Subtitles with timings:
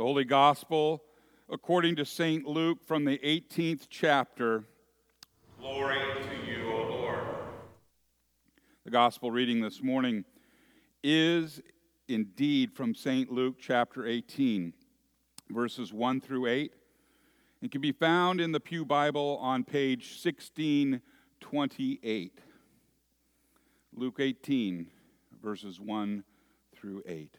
[0.00, 1.04] The Holy Gospel,
[1.50, 2.46] according to St.
[2.46, 4.64] Luke, from the 18th chapter.
[5.60, 7.18] Glory to you, O Lord.
[8.86, 10.24] The Gospel reading this morning
[11.04, 11.60] is
[12.08, 13.30] indeed from St.
[13.30, 14.72] Luke chapter 18,
[15.50, 16.72] verses 1 through 8.
[17.60, 22.38] It can be found in the Pew Bible on page 1628.
[23.94, 24.86] Luke 18,
[25.42, 26.24] verses 1
[26.74, 27.36] through 8.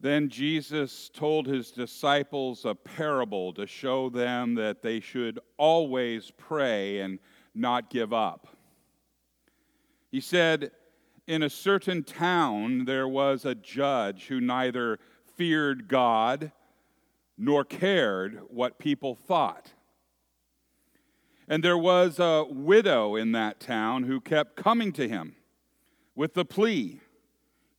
[0.00, 7.00] Then Jesus told his disciples a parable to show them that they should always pray
[7.00, 7.18] and
[7.54, 8.46] not give up.
[10.12, 10.70] He said,
[11.26, 15.00] In a certain town there was a judge who neither
[15.36, 16.52] feared God
[17.36, 19.72] nor cared what people thought.
[21.48, 25.34] And there was a widow in that town who kept coming to him
[26.14, 27.00] with the plea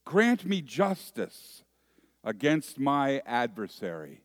[0.05, 1.63] Grant me justice
[2.23, 4.21] against my adversary.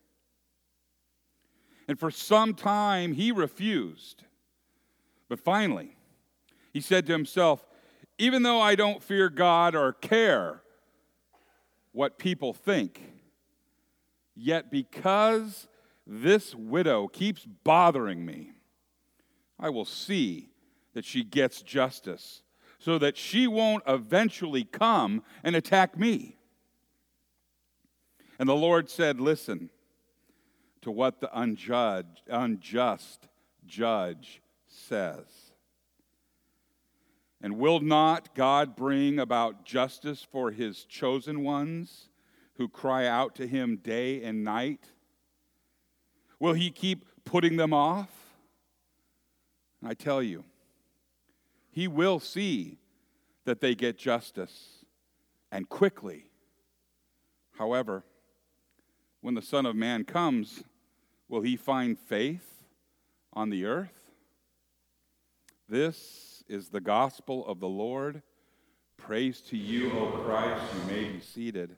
[1.87, 4.23] And for some time he refused.
[5.29, 5.95] But finally,
[6.73, 7.65] he said to himself,
[8.17, 10.61] Even though I don't fear God or care
[11.91, 13.01] what people think,
[14.35, 15.67] yet because
[16.05, 18.51] this widow keeps bothering me,
[19.59, 20.49] I will see
[20.93, 22.41] that she gets justice
[22.79, 26.37] so that she won't eventually come and attack me.
[28.37, 29.69] And the Lord said, Listen
[30.81, 33.27] to what the unjudged, unjust
[33.65, 35.25] judge says.
[37.41, 42.09] And will not God bring about justice for his chosen ones
[42.57, 44.85] who cry out to him day and night?
[46.39, 48.09] Will he keep putting them off?
[49.83, 50.43] I tell you,
[51.69, 52.79] he will see
[53.43, 54.85] that they get justice
[55.51, 56.31] and quickly.
[57.57, 58.03] However,
[59.25, 60.63] when the Son of Man comes,
[61.27, 62.63] will he find faith
[63.33, 64.11] on the earth?
[65.67, 68.21] This is the gospel of the Lord.
[68.97, 70.61] Praise to you, O Christ.
[70.75, 71.75] You may be seated.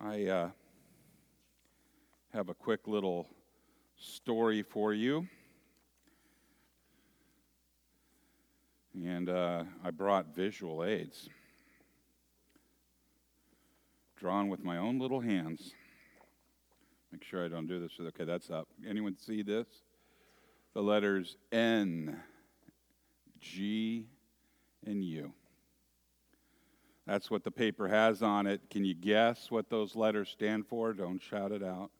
[0.00, 0.50] I uh,
[2.32, 3.28] have a quick little
[3.98, 5.28] story for you.
[9.04, 11.28] And uh, I brought visual aids,
[14.16, 15.72] drawn with my own little hands.
[17.12, 17.92] Make sure I don't do this.
[18.00, 18.68] Okay, that's up.
[18.88, 19.66] Anyone see this?
[20.74, 22.20] The letters N,
[23.40, 24.06] G,
[24.84, 25.32] and U.
[27.06, 28.60] That's what the paper has on it.
[28.68, 30.92] Can you guess what those letters stand for?
[30.92, 31.90] Don't shout it out.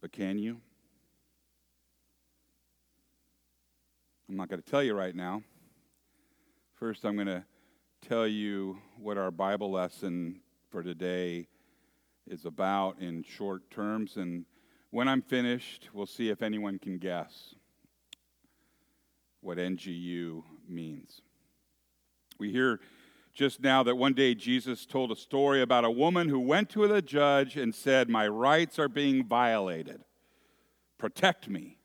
[0.00, 0.60] But can you?
[4.28, 5.42] I'm not going to tell you right now.
[6.76, 7.42] First, I'm going to
[8.06, 11.48] tell you what our Bible lesson for today
[12.26, 14.18] is about in short terms.
[14.18, 14.44] And
[14.90, 17.54] when I'm finished, we'll see if anyone can guess
[19.40, 21.22] what NGU means.
[22.38, 22.80] We hear
[23.32, 26.86] just now that one day Jesus told a story about a woman who went to
[26.86, 30.04] the judge and said, My rights are being violated.
[30.98, 31.78] Protect me.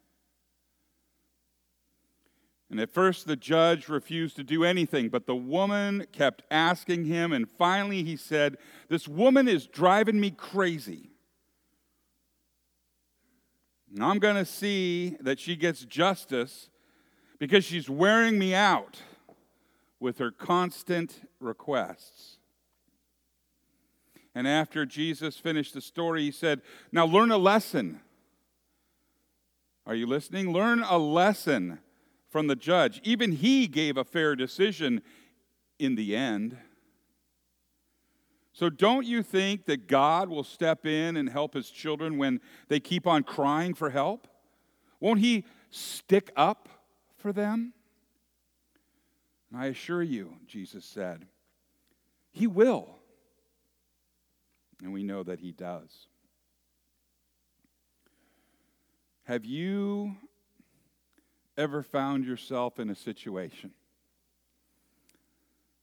[2.72, 7.34] And at first, the judge refused to do anything, but the woman kept asking him,
[7.34, 11.12] and finally, he said, This woman is driving me crazy.
[13.94, 16.70] And I'm going to see that she gets justice
[17.40, 19.02] because she's wearing me out
[20.00, 22.38] with her constant requests.
[24.34, 28.00] And after Jesus finished the story, he said, Now learn a lesson.
[29.86, 30.54] Are you listening?
[30.54, 31.80] Learn a lesson
[32.32, 33.02] from the judge.
[33.04, 35.02] Even he gave a fair decision
[35.78, 36.58] in the end.
[38.54, 42.80] So, don't you think that God will step in and help his children when they
[42.80, 44.28] keep on crying for help?
[45.00, 46.70] Won't he stick up
[47.18, 47.74] for them?
[49.52, 51.28] And I assure you, Jesus said,
[52.32, 52.96] he will.
[54.82, 56.08] And we know that he does.
[59.24, 60.16] Have you
[61.62, 63.70] ever found yourself in a situation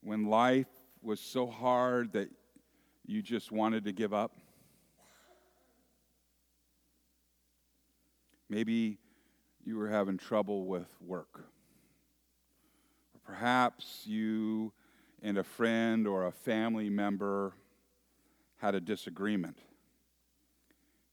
[0.02, 0.66] when life
[1.02, 2.28] was so hard that
[3.06, 4.32] you just wanted to give up?
[8.50, 8.98] Maybe
[9.64, 11.44] you were having trouble with work.
[13.14, 14.72] Or perhaps you
[15.22, 17.52] and a friend or a family member
[18.56, 19.58] had a disagreement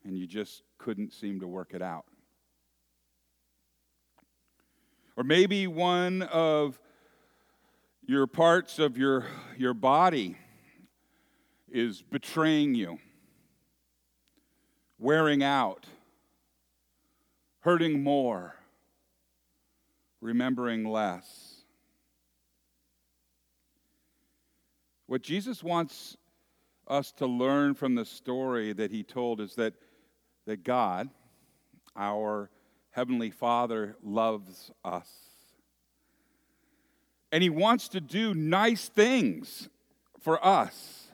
[0.04, 2.06] and you just couldn't seem to work it out.
[5.18, 6.80] Or maybe one of
[8.06, 9.26] your parts of your,
[9.58, 10.38] your body
[11.72, 13.00] is betraying you,
[15.00, 15.86] wearing out,
[17.62, 18.56] hurting more,
[20.22, 21.64] remembering less.
[25.08, 26.18] What Jesus wants
[26.88, 29.74] us to learn from the story that he told is that,
[30.46, 31.10] that God,
[31.96, 32.50] our
[32.96, 35.10] Heavenly Father, loves us.
[37.30, 39.68] And he wants to do nice things
[40.22, 41.08] for us.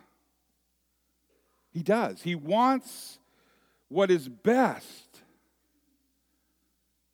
[1.71, 2.21] He does.
[2.21, 3.17] He wants
[3.87, 5.21] what is best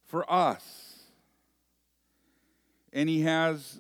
[0.05, 0.99] for us.
[2.91, 3.79] And he has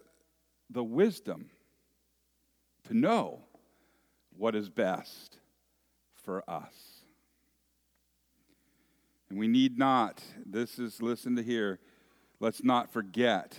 [0.69, 1.49] the wisdom
[2.85, 3.41] to know
[4.37, 5.35] what is best
[6.23, 6.96] for us.
[9.29, 11.79] And we need not, this is, listen to here,
[12.39, 13.57] let's not forget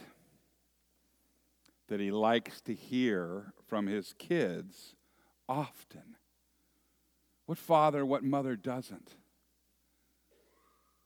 [1.88, 4.94] that he likes to hear from his kids
[5.48, 6.16] often.
[7.46, 9.14] What father, what mother doesn't?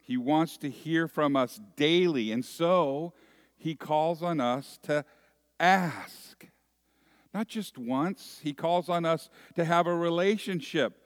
[0.00, 3.15] He wants to hear from us daily, and so
[3.56, 5.05] he calls on us to
[5.61, 6.49] ask.
[7.32, 11.02] Not just once, he calls on us to have a relationship.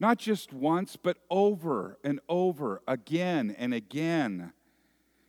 [0.00, 4.54] Not just once, but over and over, again and again.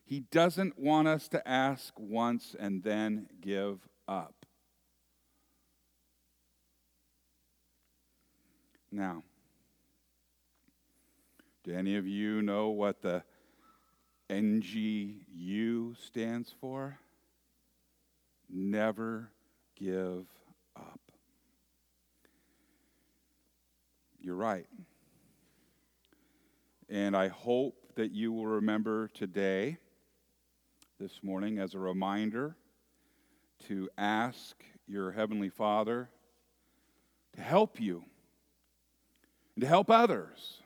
[0.05, 4.45] He doesn't want us to ask once and then give up.
[8.89, 9.23] Now,
[11.65, 13.23] do any of you know what the
[14.29, 16.97] NGU stands for?
[18.49, 19.31] Never
[19.75, 20.25] give
[20.77, 21.10] up.
[24.21, 24.67] You're right.
[26.89, 29.77] And I hope that you will remember today,
[30.99, 32.55] this morning, as a reminder
[33.67, 36.09] to ask your Heavenly Father
[37.33, 38.03] to help you
[39.55, 40.61] and to help others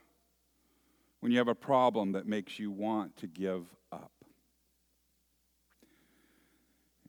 [1.22, 4.12] when you have a problem that makes you want to give up.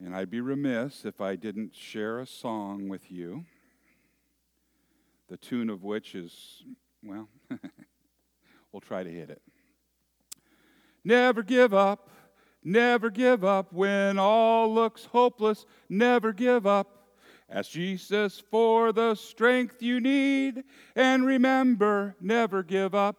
[0.00, 3.46] And I'd be remiss if I didn't share a song with you,
[5.28, 6.62] the tune of which is,
[7.04, 7.28] well,
[8.72, 9.42] we'll try to hit it.
[11.04, 12.08] Never give up,
[12.64, 16.92] never give up when all looks hopeless, never give up.
[17.48, 20.64] Ask Jesus for the strength you need,
[20.96, 23.16] and remember, never give up.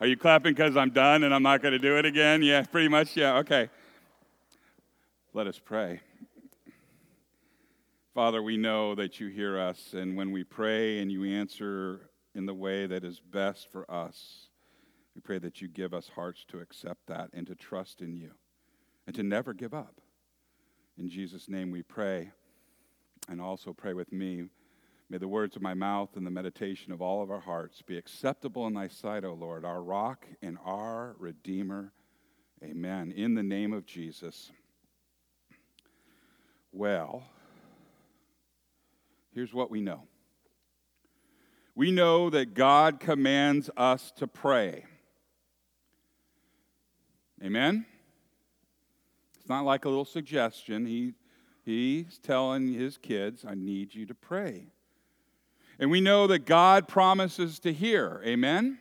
[0.00, 2.42] Are you clapping because I'm done and I'm not going to do it again?
[2.42, 3.16] Yeah, pretty much.
[3.16, 3.70] Yeah, okay.
[5.32, 6.00] Let us pray.
[8.14, 12.44] Father, we know that you hear us, and when we pray and you answer in
[12.44, 14.48] the way that is best for us,
[15.14, 18.32] we pray that you give us hearts to accept that and to trust in you
[19.06, 20.02] and to never give up.
[20.98, 22.32] In Jesus' name we pray,
[23.30, 24.44] and also pray with me.
[25.08, 27.96] May the words of my mouth and the meditation of all of our hearts be
[27.96, 31.94] acceptable in thy sight, O Lord, our rock and our redeemer.
[32.62, 33.10] Amen.
[33.10, 34.52] In the name of Jesus.
[36.72, 37.22] Well,
[39.34, 40.02] here's what we know
[41.74, 44.84] we know that God commands us to pray.
[47.42, 47.86] Amen?
[49.40, 50.86] It's not like a little suggestion.
[50.86, 51.14] He,
[51.64, 54.66] he's telling his kids, I need you to pray.
[55.78, 58.22] And we know that God promises to hear.
[58.24, 58.78] Amen?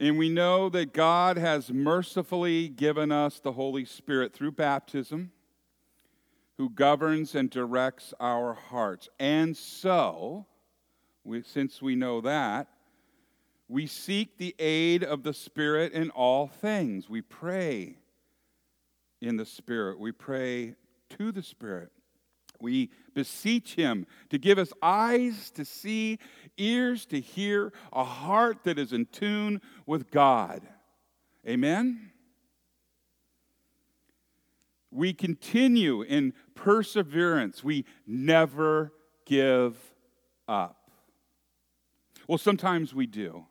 [0.00, 5.30] And we know that God has mercifully given us the Holy Spirit through baptism,
[6.60, 9.08] who governs and directs our hearts.
[9.18, 10.44] And so,
[11.24, 12.68] we, since we know that,
[13.66, 17.08] we seek the aid of the Spirit in all things.
[17.08, 17.96] We pray
[19.22, 20.74] in the Spirit, we pray
[21.16, 21.92] to the Spirit.
[22.60, 26.18] We beseech Him to give us eyes to see,
[26.58, 30.60] ears to hear, a heart that is in tune with God.
[31.48, 32.09] Amen?
[34.90, 37.62] We continue in perseverance.
[37.62, 38.92] We never
[39.24, 39.76] give
[40.48, 40.90] up.
[42.26, 43.46] Well, sometimes we do.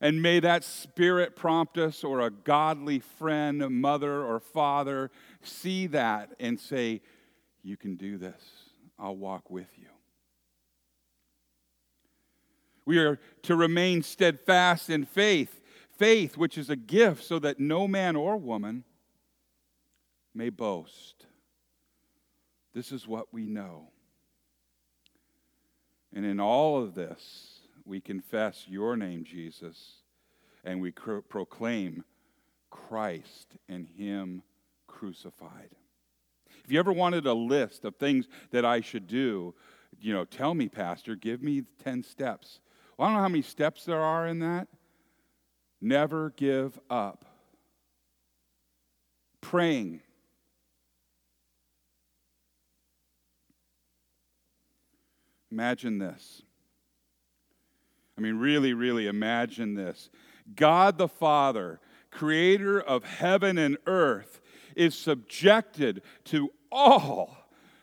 [0.00, 5.10] And may that spirit prompt us, or a godly friend, mother, or father
[5.42, 7.00] see that and say,
[7.62, 8.42] you can do this.
[8.98, 9.88] I'll walk with you.
[12.84, 15.60] We are to remain steadfast in faith,
[15.98, 18.84] faith which is a gift, so that no man or woman
[20.36, 21.26] may boast.
[22.74, 23.88] This is what we know.
[26.14, 30.02] And in all of this, we confess your name, Jesus,
[30.64, 32.04] and we cro- proclaim
[32.70, 34.42] Christ and Him
[34.86, 35.70] crucified.
[36.64, 39.54] If you ever wanted a list of things that I should do,
[40.00, 42.60] you know, tell me, Pastor, give me 10 steps.
[42.96, 44.68] Well, I don't know how many steps there are in that.
[45.80, 47.24] Never give up.
[49.40, 50.00] Praying.
[55.50, 56.42] Imagine this.
[58.18, 60.10] I mean, really, really imagine this.
[60.54, 64.40] God the Father, creator of heaven and earth,
[64.74, 67.36] is subjected to all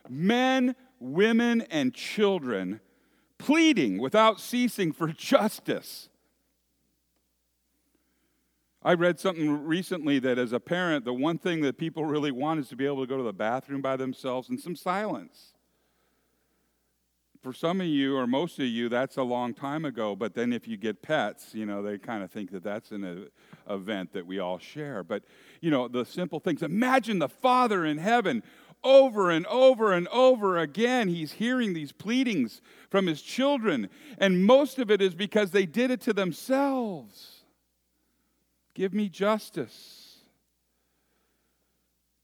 [0.10, 2.80] men, women, and children,
[3.38, 6.10] pleading without ceasing for justice.
[8.82, 12.60] I read something recently that as a parent, the one thing that people really want
[12.60, 15.54] is to be able to go to the bathroom by themselves in some silence
[17.44, 20.16] for some of you or most of you, that's a long time ago.
[20.16, 23.04] But then if you get pets, you know, they kind of think that that's an
[23.68, 25.04] uh, event that we all share.
[25.04, 25.24] But,
[25.60, 26.64] you know, the simple things.
[26.64, 28.44] Imagine the Father in heaven
[28.82, 31.10] over and over and over again.
[31.10, 33.90] He's hearing these pleadings from his children.
[34.18, 37.42] And most of it is because they did it to themselves.
[38.74, 40.16] Give me justice.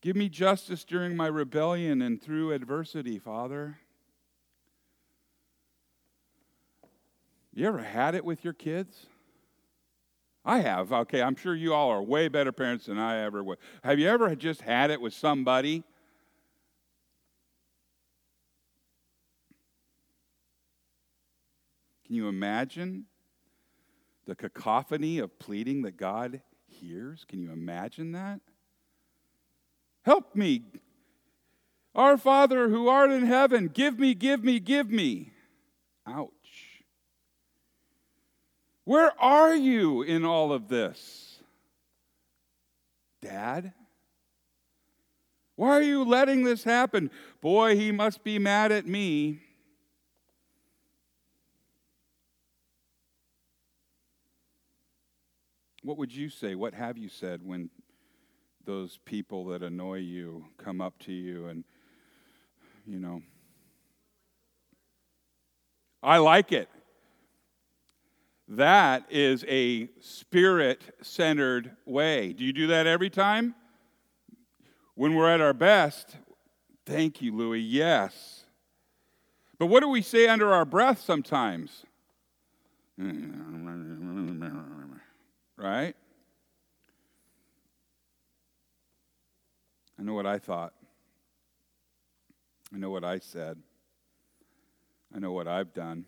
[0.02, 3.80] Give me justice during my rebellion and through adversity, Father.
[7.60, 9.08] You ever had it with your kids?
[10.46, 10.94] I have.
[10.94, 13.58] Okay, I'm sure you all are way better parents than I ever was.
[13.84, 15.84] Have you ever just had it with somebody?
[22.06, 23.08] Can you imagine
[24.26, 27.26] the cacophony of pleading that God hears?
[27.28, 28.40] Can you imagine that?
[30.06, 30.64] Help me.
[31.94, 35.34] Our Father who art in heaven, give me, give me, give me.
[36.08, 36.39] Ouch.
[38.90, 41.44] Where are you in all of this?
[43.22, 43.72] Dad?
[45.56, 47.12] Why are you letting this happen?
[47.40, 49.42] Boy, he must be mad at me.
[55.84, 56.56] What would you say?
[56.56, 57.70] What have you said when
[58.66, 61.64] those people that annoy you come up to you and,
[62.88, 63.22] you know,
[66.02, 66.70] I like it.
[68.50, 72.34] That is a spirit centered way.
[72.34, 73.54] Do you do that every time?
[74.96, 76.18] When we're at our best,
[76.84, 78.46] thank you, Louis, yes.
[79.60, 81.86] But what do we say under our breath sometimes?
[85.56, 85.96] Right?
[90.00, 90.74] I know what I thought.
[92.74, 93.58] I know what I said.
[95.14, 96.06] I know what I've done.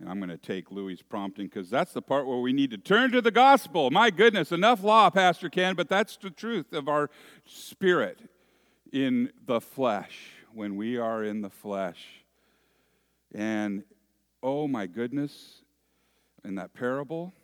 [0.00, 2.78] And I'm going to take Louis' prompting because that's the part where we need to
[2.78, 3.90] turn to the gospel.
[3.90, 7.10] My goodness, enough law, Pastor Ken, but that's the truth of our
[7.44, 8.20] spirit
[8.92, 12.22] in the flesh, when we are in the flesh.
[13.34, 13.82] And
[14.42, 15.62] oh my goodness,
[16.44, 17.34] in that parable,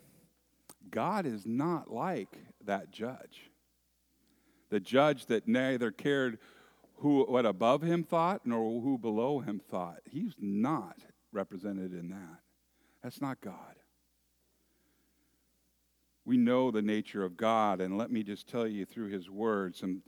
[0.91, 3.51] God is not like that judge.
[4.71, 6.39] The judge that neither cared
[6.99, 10.01] who what above him thought nor who below him thought.
[10.09, 10.99] He's not
[11.35, 12.41] represented in that.
[13.03, 13.77] That's not God.
[16.25, 19.81] We know the nature of God, and let me just tell you through his words
[19.81, 20.03] some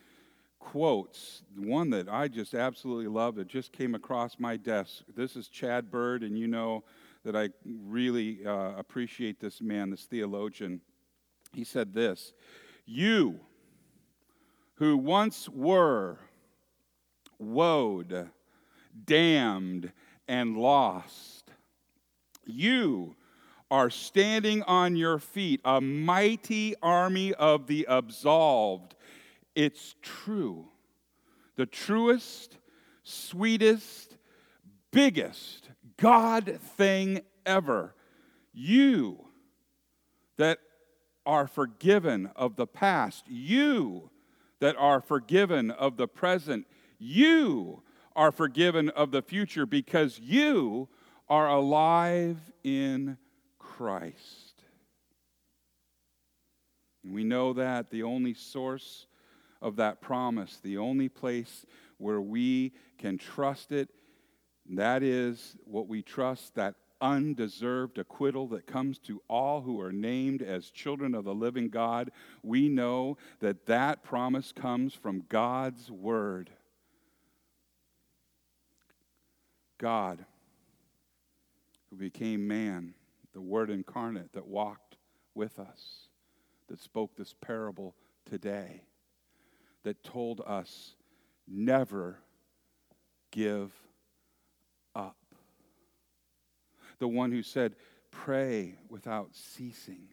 [0.59, 1.43] quotes.
[1.57, 5.05] One that I just absolutely love that just came across my desk.
[5.15, 6.85] This is Chad Bird, and you know
[7.25, 10.81] that I really uh, appreciate this man, this theologian.
[11.53, 12.33] He said this
[12.87, 13.41] You
[14.75, 16.19] who once were
[17.43, 18.31] woed,
[19.05, 19.93] damned,
[20.29, 21.37] and lost
[22.47, 23.17] you
[23.71, 28.95] are standing on your feet, a mighty army of the absolved.
[29.55, 30.69] It's true.
[31.57, 32.59] The truest,
[33.03, 34.17] sweetest,
[34.93, 37.95] biggest God thing ever.
[38.53, 39.25] You
[40.37, 40.59] that
[41.25, 44.11] are forgiven of the past, you
[44.61, 46.67] that are forgiven of the present,
[46.99, 47.83] you
[48.17, 50.89] are forgiven of the future because you
[51.29, 53.19] are alive in
[53.59, 54.65] Christ.
[57.05, 59.07] And we know that the only source
[59.63, 61.67] of that promise, the only place
[61.99, 63.91] where we can trust it,
[64.71, 70.43] that is what we trust that undeserved acquittal that comes to all who are named
[70.43, 72.11] as children of the living God.
[72.43, 76.51] We know that that promise comes from God's word.
[79.79, 80.25] God
[81.91, 82.95] who became man,
[83.33, 84.97] the Word incarnate that walked
[85.35, 86.09] with us,
[86.69, 88.83] that spoke this parable today,
[89.85, 90.97] that told us
[91.47, 92.19] never
[93.31, 93.73] give
[94.95, 95.17] up.
[96.99, 97.77] The one who said,
[98.11, 100.09] pray without ceasing.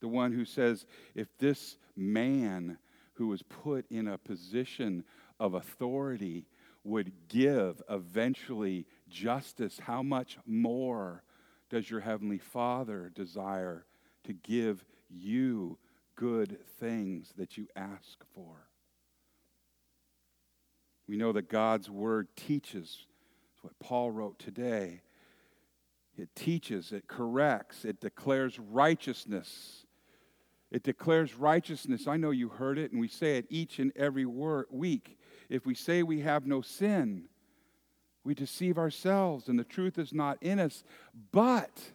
[0.00, 2.78] The one who says, if this man
[3.14, 5.04] who was put in a position
[5.38, 6.46] of authority
[6.86, 11.22] would give eventually justice, how much more
[11.68, 13.84] does your Heavenly Father desire
[14.24, 15.78] to give you
[16.14, 18.68] good things that you ask for?
[21.08, 23.06] We know that God's Word teaches.
[23.62, 25.02] What Paul wrote today.
[26.16, 29.84] It teaches, it corrects, it declares righteousness.
[30.70, 32.06] It declares righteousness.
[32.08, 35.18] I know you heard it, and we say it each and every week.
[35.48, 37.28] If we say we have no sin,
[38.24, 40.82] we deceive ourselves, and the truth is not in us.
[41.30, 41.92] But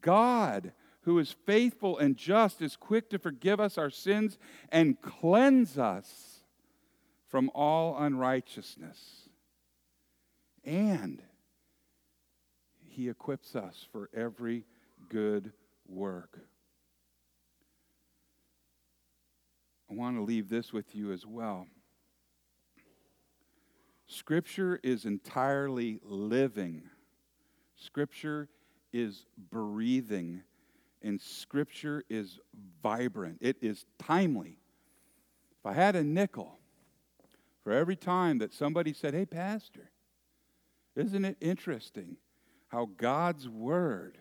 [0.00, 4.38] God, who is faithful and just, is quick to forgive us our sins
[4.70, 6.40] and cleanse us
[7.26, 9.28] from all unrighteousness.
[10.64, 11.20] And
[12.88, 14.64] he equips us for every
[15.08, 15.52] good
[15.88, 16.38] work.
[19.90, 21.66] I want to leave this with you as well.
[24.14, 26.82] Scripture is entirely living.
[27.74, 28.48] Scripture
[28.92, 30.42] is breathing.
[31.02, 32.38] And Scripture is
[32.82, 33.38] vibrant.
[33.40, 34.58] It is timely.
[35.58, 36.58] If I had a nickel
[37.62, 39.90] for every time that somebody said, Hey, Pastor,
[40.94, 42.16] isn't it interesting
[42.68, 44.16] how God's Word,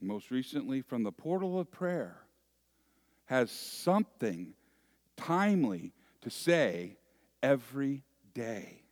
[0.00, 2.22] most recently from the portal of prayer,
[3.26, 4.54] has something
[5.16, 5.92] timely
[6.22, 6.96] to say
[7.42, 8.02] every
[8.38, 8.82] day.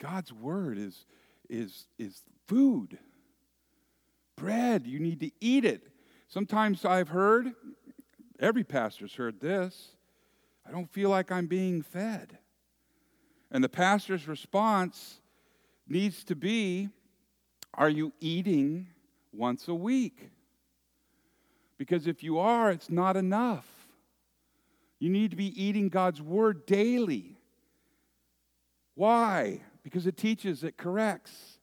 [0.00, 1.04] God's word is,
[1.50, 2.98] is, is food,
[4.36, 4.86] bread.
[4.86, 5.86] You need to eat it.
[6.28, 7.52] Sometimes I've heard,
[8.38, 9.90] every pastor's heard this,
[10.66, 12.38] I don't feel like I'm being fed.
[13.50, 15.20] And the pastor's response
[15.86, 16.88] needs to be
[17.74, 18.86] Are you eating
[19.32, 20.30] once a week?
[21.76, 23.79] Because if you are, it's not enough.
[25.00, 27.38] You need to be eating God's word daily.
[28.94, 29.62] Why?
[29.82, 31.58] Because it teaches, it corrects,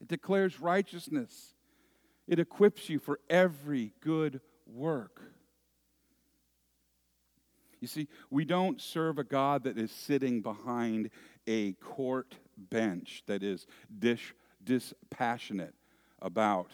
[0.00, 1.54] it declares righteousness,
[2.28, 5.20] it equips you for every good work.
[7.80, 11.10] You see, we don't serve a God that is sitting behind
[11.46, 13.66] a court bench that is
[13.98, 15.74] dish, dispassionate
[16.20, 16.70] about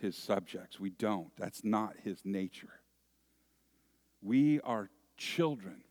[0.00, 0.80] his subjects.
[0.80, 1.30] We don't.
[1.36, 2.79] That's not his nature.
[4.22, 5.82] We are children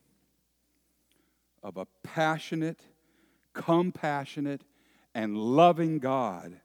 [1.64, 2.82] of a passionate,
[3.54, 4.62] compassionate,
[5.14, 6.60] and loving God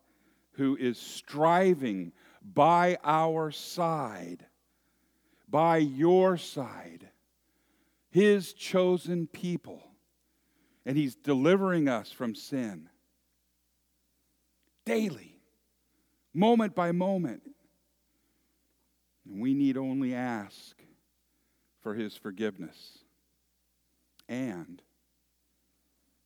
[0.52, 4.46] who is striving by our side,
[5.48, 7.08] by your side,
[8.10, 9.82] his chosen people.
[10.86, 12.90] And he's delivering us from sin
[14.84, 15.40] daily,
[16.34, 17.42] moment by moment.
[19.24, 20.76] And we need only ask
[21.84, 22.98] for his forgiveness
[24.26, 24.80] and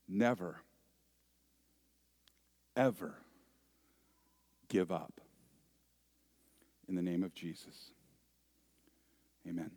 [0.09, 0.62] never,
[2.77, 3.16] ever
[4.68, 5.21] give up.
[6.88, 7.90] In the name of Jesus.
[9.47, 9.73] Amen.